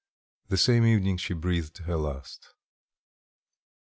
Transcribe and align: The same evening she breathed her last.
The 0.47 0.57
same 0.57 0.83
evening 0.83 1.17
she 1.17 1.35
breathed 1.35 1.77
her 1.77 1.95
last. 1.95 2.55